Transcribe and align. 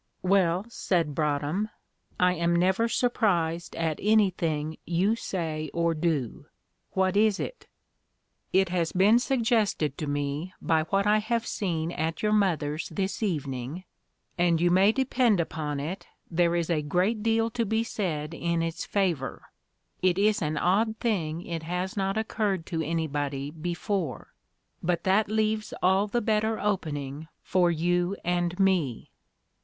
"Well," 0.23 0.65
said 0.67 1.13
Broadhem, 1.13 1.69
"I 2.19 2.33
am 2.33 2.55
never 2.55 2.87
surprised 2.87 3.75
at 3.75 3.99
anything 4.01 4.77
you 4.83 5.15
say 5.15 5.69
or 5.75 5.93
do; 5.93 6.47
what 6.93 7.15
is 7.15 7.39
it?" 7.39 7.67
"It 8.51 8.69
has 8.69 8.93
been 8.93 9.19
suggested 9.19 9.99
to 9.99 10.07
me 10.07 10.55
by 10.59 10.85
what 10.85 11.05
I 11.05 11.19
have 11.19 11.45
seen 11.45 11.91
at 11.91 12.23
your 12.23 12.31
mother's 12.33 12.89
this 12.89 13.21
evening 13.21 13.83
and 14.39 14.59
you 14.59 14.71
may 14.71 14.91
depend 14.91 15.39
upon 15.39 15.79
it 15.79 16.07
there 16.31 16.55
is 16.55 16.71
a 16.71 16.81
great 16.81 17.21
deal 17.21 17.51
to 17.51 17.63
be 17.63 17.83
said 17.83 18.33
in 18.33 18.63
its 18.63 18.83
favour; 18.87 19.51
it 20.01 20.17
is 20.17 20.41
an 20.41 20.57
odd 20.57 20.97
thing 20.97 21.45
it 21.45 21.61
has 21.61 21.95
not 21.95 22.17
occurred 22.17 22.65
to 22.65 22.81
anybody 22.81 23.51
before, 23.51 24.33
but 24.81 25.03
that 25.03 25.29
leaves 25.29 25.75
all 25.83 26.07
the 26.07 26.21
better 26.21 26.59
opening 26.59 27.27
for 27.43 27.69
you 27.69 28.17
and 28.25 28.59
me." 28.59 29.11